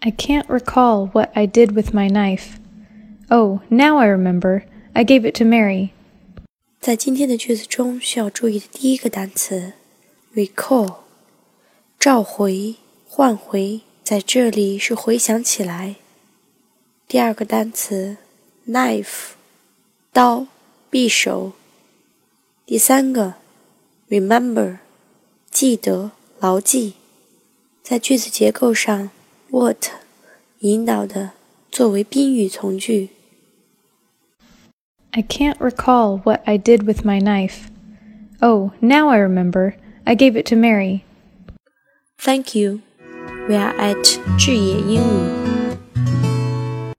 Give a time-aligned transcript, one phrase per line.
[0.00, 2.58] I can't recall what I did with my knife.
[3.30, 4.64] Oh, now I remember.
[4.94, 5.90] I gave it to Mary.
[6.80, 9.74] 在今天的句子中，需要注意的第一个单词
[10.34, 10.96] recall，
[11.98, 12.74] 召回、
[13.06, 15.94] 唤回，在这里是回想起来。
[17.06, 18.16] 第二个单词
[18.66, 19.34] knife，
[20.12, 20.48] 刀、
[20.90, 21.52] 匕首。
[22.66, 23.34] 第三个
[24.08, 24.78] remember，
[25.50, 26.10] 记得、
[26.40, 26.94] 牢记。
[27.82, 29.10] 在句子结构上
[29.50, 29.88] ，what
[30.60, 31.32] 引导的
[31.70, 33.10] 作为宾语从句。
[35.10, 37.68] I can't recall what I did with my knife.
[38.40, 39.74] Oh, now I remember.
[40.06, 41.04] I gave it to Mary.
[42.18, 42.80] Thank you.
[43.48, 45.65] We are at 智野英语。